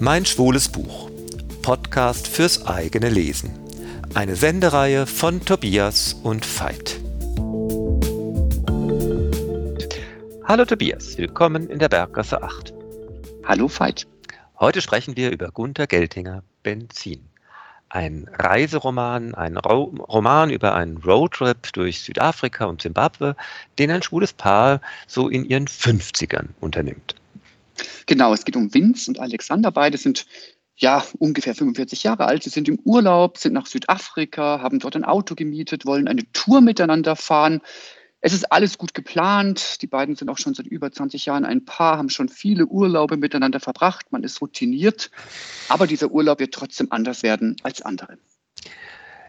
[0.00, 1.10] Mein schwules Buch.
[1.62, 3.50] Podcast fürs eigene Lesen.
[4.14, 7.00] Eine Sendereihe von Tobias und Veit.
[10.44, 12.72] Hallo Tobias, willkommen in der Berggasse 8.
[13.44, 14.06] Hallo Veit.
[14.60, 17.28] Heute sprechen wir über Gunther Geltinger Benzin.
[17.88, 23.34] Ein Reiseroman, ein Ro Roman über einen Roadtrip durch Südafrika und Zimbabwe,
[23.80, 27.16] den ein schwules Paar so in ihren 50ern unternimmt.
[28.06, 29.70] Genau, es geht um Vince und Alexander.
[29.70, 30.26] Beide sind
[30.76, 32.42] ja ungefähr 45 Jahre alt.
[32.42, 36.60] Sie sind im Urlaub, sind nach Südafrika, haben dort ein Auto gemietet, wollen eine Tour
[36.60, 37.60] miteinander fahren.
[38.20, 39.80] Es ist alles gut geplant.
[39.82, 43.16] Die beiden sind auch schon seit über 20 Jahren ein Paar, haben schon viele Urlaube
[43.16, 44.10] miteinander verbracht.
[44.10, 45.10] Man ist routiniert.
[45.68, 48.18] Aber dieser Urlaub wird trotzdem anders werden als andere.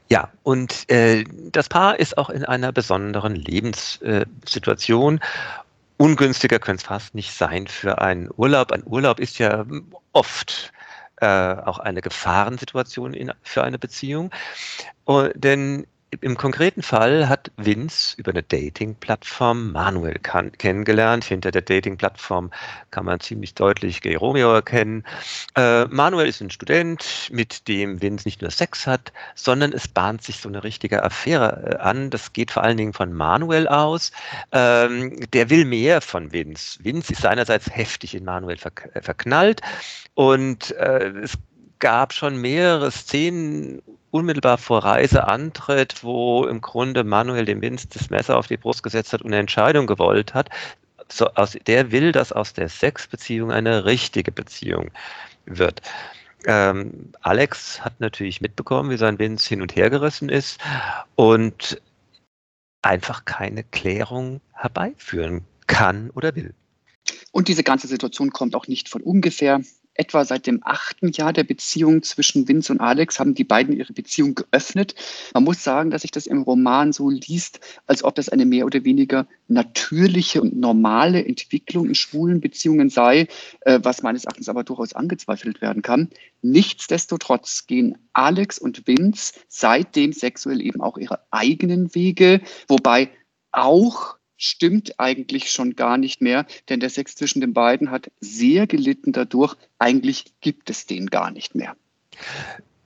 [0.10, 5.20] Ja, und äh, das Paar ist auch in einer besonderen Lebenssituation.
[6.00, 8.72] Ungünstiger könnte es fast nicht sein für einen Urlaub.
[8.72, 9.66] Ein Urlaub ist ja
[10.14, 10.72] oft
[11.18, 14.32] äh, auch eine Gefahrensituation in, für eine Beziehung.
[15.04, 15.86] Und, denn
[16.22, 21.24] im konkreten Fall hat Vince über eine Dating-Plattform Manuel kennengelernt.
[21.24, 22.52] Hinter der Dating-Plattform
[22.92, 25.04] kann man ziemlich deutlich Gay Romeo erkennen.
[25.56, 30.24] Äh, Manuel ist ein Student, mit dem Vince nicht nur Sex hat, sondern es bahnt
[30.24, 32.10] sich so eine richtige Affäre äh, an.
[32.10, 34.12] Das geht vor allen Dingen von Manuel aus.
[34.52, 36.84] Ähm, der will mehr von Vince.
[36.84, 39.62] Vince ist seinerseits heftig in Manuel verk- äh, verknallt
[40.16, 41.38] und äh, es
[41.80, 48.38] gab schon mehrere Szenen unmittelbar vor Reiseantritt, wo im Grunde Manuel dem Vince das Messer
[48.38, 50.50] auf die Brust gesetzt hat und eine Entscheidung gewollt hat.
[51.12, 54.92] So, aus, der will, dass aus der Sexbeziehung eine richtige Beziehung
[55.46, 55.82] wird.
[56.46, 60.60] Ähm, Alex hat natürlich mitbekommen, wie sein Vince hin und her gerissen ist
[61.16, 61.82] und
[62.82, 66.54] einfach keine Klärung herbeiführen kann oder will.
[67.32, 69.62] Und diese ganze Situation kommt auch nicht von ungefähr
[70.00, 73.92] etwa seit dem achten Jahr der Beziehung zwischen Vince und Alex haben die beiden ihre
[73.92, 74.96] Beziehung geöffnet.
[75.34, 78.66] Man muss sagen, dass sich das im Roman so liest, als ob das eine mehr
[78.66, 83.28] oder weniger natürliche und normale Entwicklung in schwulen Beziehungen sei,
[83.62, 86.10] äh, was meines Erachtens aber durchaus angezweifelt werden kann.
[86.42, 93.10] Nichtsdestotrotz gehen Alex und Vince seitdem sexuell eben auch ihre eigenen Wege, wobei
[93.52, 98.66] auch stimmt eigentlich schon gar nicht mehr, denn der Sex zwischen den beiden hat sehr
[98.66, 99.56] gelitten dadurch.
[99.78, 101.76] Eigentlich gibt es den gar nicht mehr.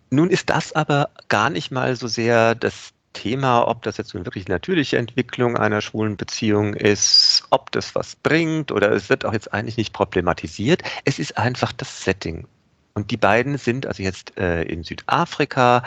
[0.09, 4.25] Nun ist das aber gar nicht mal so sehr das Thema, ob das jetzt eine
[4.25, 9.33] wirklich natürliche Entwicklung einer schwulen Beziehung ist, ob das was bringt oder es wird auch
[9.33, 10.81] jetzt eigentlich nicht problematisiert.
[11.05, 12.47] Es ist einfach das Setting.
[12.95, 15.83] Und die beiden sind also jetzt äh, in Südafrika.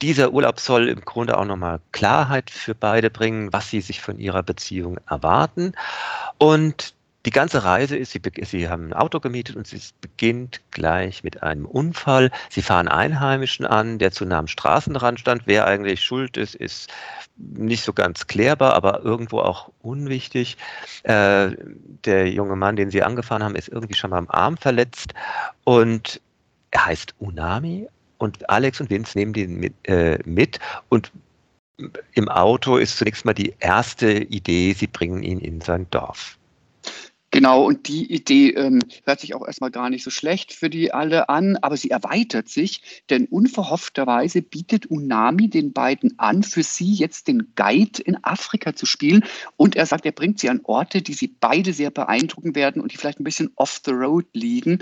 [0.00, 4.18] Dieser Urlaub soll im Grunde auch nochmal Klarheit für beide bringen, was sie sich von
[4.18, 5.72] ihrer Beziehung erwarten.
[6.38, 6.94] Und
[7.26, 11.42] die ganze Reise ist, sie, sie haben ein Auto gemietet und es beginnt gleich mit
[11.42, 12.30] einem Unfall.
[12.50, 15.42] Sie fahren Einheimischen an, der zu nah am Straßenrand stand.
[15.44, 16.88] Wer eigentlich schuld ist, ist
[17.36, 20.56] nicht so ganz klärbar, aber irgendwo auch unwichtig.
[21.02, 21.50] Äh,
[22.04, 25.12] der junge Mann, den sie angefahren haben, ist irgendwie schon mal am Arm verletzt
[25.64, 26.20] und
[26.76, 27.88] er heißt Unami
[28.18, 30.58] und Alex und Vince nehmen den mit, äh, mit
[30.90, 31.10] und
[32.12, 36.38] im Auto ist zunächst mal die erste Idee, sie bringen ihn in sein Dorf.
[37.36, 40.94] Genau, und die Idee ähm, hört sich auch erstmal gar nicht so schlecht für die
[40.94, 46.94] alle an, aber sie erweitert sich, denn unverhoffterweise bietet Unami den beiden an, für sie
[46.94, 49.22] jetzt den Guide in Afrika zu spielen.
[49.58, 52.92] Und er sagt, er bringt sie an Orte, die sie beide sehr beeindrucken werden und
[52.92, 54.78] die vielleicht ein bisschen off the road liegen.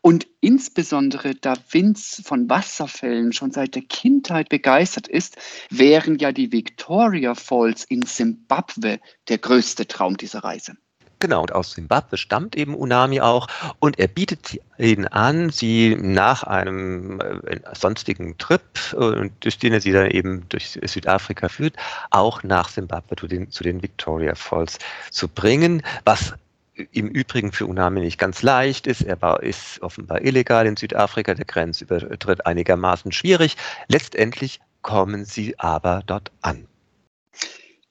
[0.00, 5.38] Und insbesondere, da Vince von Wasserfällen schon seit der Kindheit begeistert ist,
[5.70, 10.76] wären ja die Victoria Falls in Simbabwe der größte Traum dieser Reise.
[11.26, 13.48] Genau, und aus Simbabwe stammt eben Unami auch
[13.80, 19.80] und er bietet ihnen an, sie nach einem äh, sonstigen Trip, äh, durch den er
[19.80, 21.74] sie dann eben durch Südafrika führt,
[22.10, 24.78] auch nach Simbabwe zu den, zu den Victoria Falls
[25.10, 26.32] zu bringen, was
[26.92, 29.00] im Übrigen für Unami nicht ganz leicht ist.
[29.00, 33.56] Er war, ist offenbar illegal in Südafrika, der Grenzübertritt einigermaßen schwierig.
[33.88, 36.68] Letztendlich kommen sie aber dort an.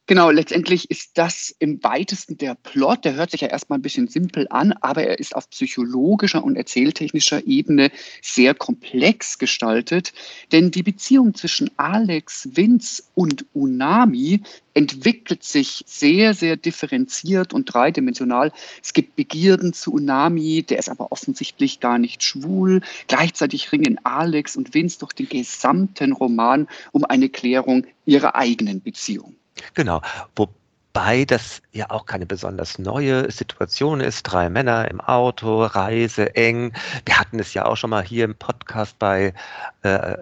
[0.08, 3.06] Genau, letztendlich ist das im weitesten der Plot.
[3.06, 6.56] Der hört sich ja erstmal ein bisschen simpel an, aber er ist auf psychologischer und
[6.56, 7.90] erzähltechnischer Ebene
[8.22, 10.14] sehr komplex gestaltet.
[10.52, 14.42] Denn die Beziehung zwischen Alex, Vince und Unami
[14.76, 18.52] entwickelt sich sehr, sehr differenziert und dreidimensional.
[18.84, 22.82] Es gibt Begierden zu Unami, der ist aber offensichtlich gar nicht schwul.
[23.08, 29.36] Gleichzeitig ringen Alex und Vince durch den gesamten Roman um eine Klärung ihrer eigenen Beziehung.
[29.74, 30.02] Genau.
[30.36, 30.50] Wo,
[30.96, 34.24] Wobei das ja auch keine besonders neue Situation ist.
[34.24, 36.72] Drei Männer im Auto, Reise, eng.
[37.06, 39.34] Wir hatten es ja auch schon mal hier im Podcast bei,
[39.82, 40.16] äh,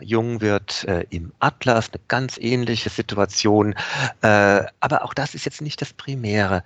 [0.00, 3.74] Jungwirt äh, im Atlas, eine ganz ähnliche Situation.
[4.20, 6.62] Äh, aber auch das ist jetzt nicht das Primäre.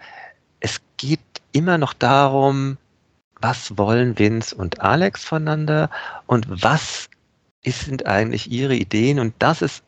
[0.58, 1.20] Es geht
[1.52, 2.78] immer noch darum,
[3.40, 5.88] was wollen Vince und Alex voneinander
[6.26, 7.08] und was
[7.64, 9.84] sind eigentlich ihre Ideen und das ist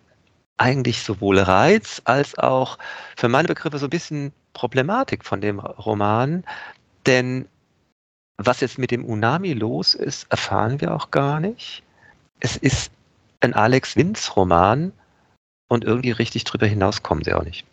[0.59, 2.79] eigentlich sowohl Reiz als auch
[3.17, 6.45] für meine Begriffe so ein bisschen Problematik von dem Roman,
[7.07, 7.47] denn
[8.37, 11.83] was jetzt mit dem Unami los ist, erfahren wir auch gar nicht.
[12.41, 12.93] Es ist
[13.41, 14.93] ein Alex Vince Roman
[15.69, 17.67] und irgendwie richtig drüber hinaus kommen sie auch nicht.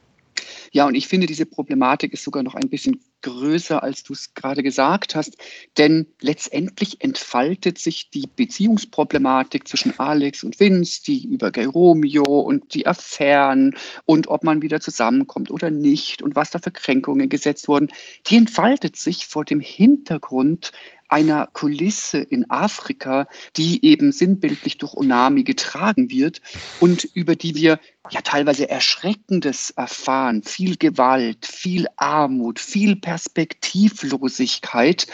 [0.72, 4.34] Ja, und ich finde, diese Problematik ist sogar noch ein bisschen größer, als du es
[4.34, 5.38] gerade gesagt hast.
[5.78, 12.74] Denn letztendlich entfaltet sich die Beziehungsproblematik zwischen Alex und Vince, die über Gay Romeo und
[12.74, 17.68] die Affären und ob man wieder zusammenkommt oder nicht und was da für Kränkungen gesetzt
[17.68, 17.90] wurden,
[18.28, 20.72] die entfaltet sich vor dem Hintergrund
[21.08, 26.42] einer Kulisse in Afrika, die eben sinnbildlich durch Onami getragen wird
[26.80, 27.80] und über die wir
[28.10, 30.44] ja teilweise Erschreckendes erfahren.
[30.44, 35.08] Viel Gewalt, viel Armut, viel Perspektivlosigkeit.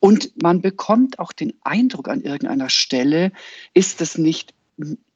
[0.00, 3.32] Und man bekommt auch den Eindruck an irgendeiner Stelle,
[3.72, 4.54] ist es nicht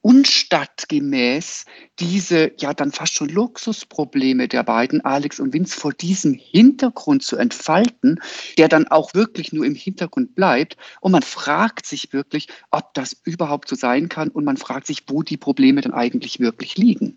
[0.00, 1.64] unstattgemäß,
[1.98, 7.36] diese ja dann fast schon Luxusprobleme der beiden, Alex und Vince, vor diesem Hintergrund zu
[7.36, 8.20] entfalten,
[8.56, 10.76] der dann auch wirklich nur im Hintergrund bleibt.
[11.00, 14.28] Und man fragt sich wirklich, ob das überhaupt so sein kann.
[14.28, 17.16] Und man fragt sich, wo die Probleme dann eigentlich wirklich liegen.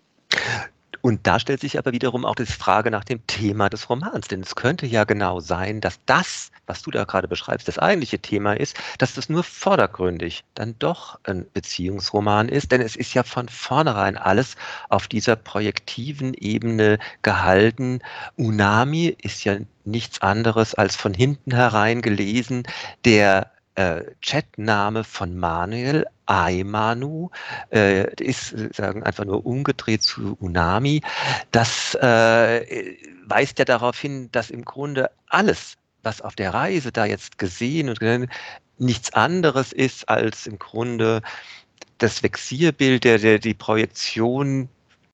[1.02, 4.28] Und da stellt sich aber wiederum auch die Frage nach dem Thema des Romans.
[4.28, 8.20] Denn es könnte ja genau sein, dass das, was du da gerade beschreibst, das eigentliche
[8.20, 12.70] Thema ist, dass das nur vordergründig dann doch ein Beziehungsroman ist.
[12.70, 14.54] Denn es ist ja von vornherein alles
[14.88, 18.00] auf dieser projektiven Ebene gehalten.
[18.36, 22.62] Unami ist ja nichts anderes als von hinten herein gelesen,
[23.04, 27.30] der äh, Chatname von Manuel, Aimanu,
[27.72, 31.02] äh, ist sagen einfach nur umgedreht zu Unami.
[31.50, 32.96] Das äh,
[33.26, 37.88] weist ja darauf hin, dass im Grunde alles, was auf der Reise da jetzt gesehen
[37.88, 38.00] und
[38.78, 41.22] nichts anderes ist als im Grunde
[41.98, 44.68] das Vexierbild, der, der die Projektion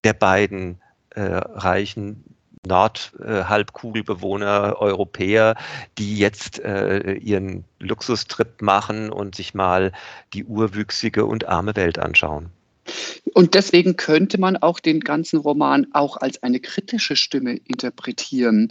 [0.04, 2.24] der beiden äh, reichen
[2.66, 5.56] Nordhalbkugelbewohner, Europäer,
[5.98, 9.92] die jetzt äh, ihren Luxustrip machen und sich mal
[10.32, 12.50] die urwüchsige und arme Welt anschauen.
[13.34, 18.68] Und deswegen könnte man auch den ganzen Roman auch als eine kritische Stimme interpretieren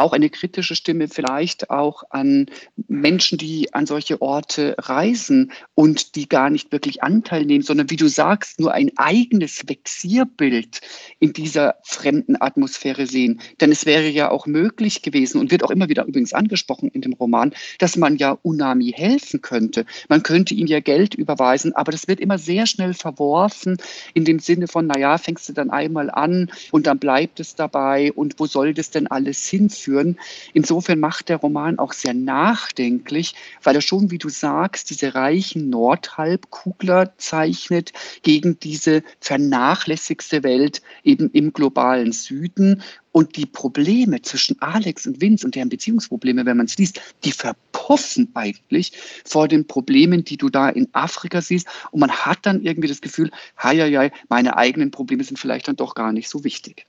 [0.00, 2.46] auch eine kritische Stimme vielleicht auch an
[2.88, 7.96] Menschen, die an solche Orte reisen und die gar nicht wirklich Anteil nehmen, sondern wie
[7.96, 10.80] du sagst, nur ein eigenes Vexierbild
[11.18, 13.40] in dieser fremden Atmosphäre sehen.
[13.60, 17.02] Denn es wäre ja auch möglich gewesen und wird auch immer wieder übrigens angesprochen in
[17.02, 19.84] dem Roman, dass man ja Unami helfen könnte.
[20.08, 23.76] Man könnte ihm ja Geld überweisen, aber das wird immer sehr schnell verworfen
[24.14, 28.12] in dem Sinne von, naja, fängst du dann einmal an und dann bleibt es dabei
[28.12, 29.80] und wo soll das denn alles hinführen?
[29.80, 30.16] führen.
[30.52, 35.70] Insofern macht der Roman auch sehr nachdenklich, weil er schon, wie du sagst, diese reichen
[35.70, 37.92] Nordhalbkugler zeichnet
[38.22, 42.82] gegen diese vernachlässigste Welt eben im globalen Süden.
[43.12, 47.32] Und die Probleme zwischen Alex und Vince und deren Beziehungsprobleme, wenn man es liest, die
[47.32, 48.92] verpuffen eigentlich
[49.24, 51.66] vor den Problemen, die du da in Afrika siehst.
[51.90, 53.30] Und man hat dann irgendwie das Gefühl,
[53.60, 56.86] hei, meine eigenen Probleme sind vielleicht dann doch gar nicht so wichtig.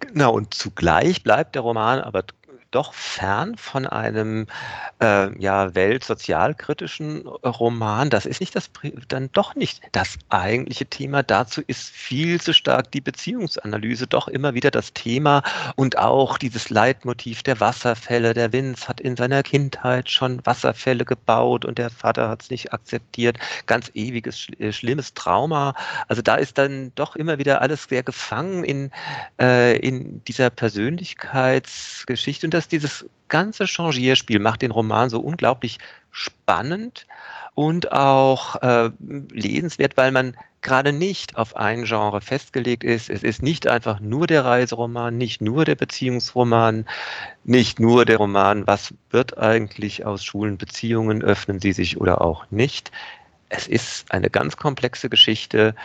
[0.00, 2.24] Genau, und zugleich bleibt der Roman aber
[2.70, 4.46] doch fern von einem
[5.00, 8.10] äh, ja, weltsozialkritischen Roman.
[8.10, 8.70] Das ist nicht das
[9.08, 11.22] dann doch nicht das eigentliche Thema.
[11.22, 15.42] Dazu ist viel zu stark die Beziehungsanalyse doch immer wieder das Thema
[15.76, 18.34] und auch dieses Leitmotiv der Wasserfälle.
[18.34, 22.72] Der Vince hat in seiner Kindheit schon Wasserfälle gebaut und der Vater hat es nicht
[22.74, 23.38] akzeptiert.
[23.66, 25.74] Ganz ewiges, äh, schlimmes Trauma.
[26.08, 28.90] Also da ist dann doch immer wieder alles sehr gefangen in,
[29.40, 32.46] äh, in dieser Persönlichkeitsgeschichte.
[32.46, 35.78] Und dass dieses ganze Changierspiel macht den Roman so unglaublich
[36.10, 37.06] spannend
[37.54, 38.90] und auch äh,
[39.30, 43.10] lesenswert, weil man gerade nicht auf ein Genre festgelegt ist.
[43.10, 46.84] Es ist nicht einfach nur der Reiseroman, nicht nur der Beziehungsroman,
[47.44, 52.50] nicht nur der Roman, was wird eigentlich aus schwulen Beziehungen, öffnen sie sich oder auch
[52.50, 52.90] nicht.
[53.50, 55.76] Es ist eine ganz komplexe Geschichte,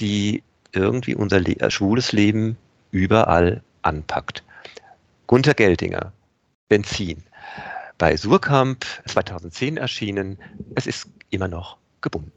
[0.00, 2.56] die irgendwie unser Le äh, schwules Leben
[2.90, 4.42] überall anpackt.
[5.30, 6.12] Gunther Geldinger,
[6.68, 7.22] Benzin.
[7.98, 10.40] Bei Surkamp 2010 erschienen.
[10.74, 12.32] Es ist immer noch gebunden.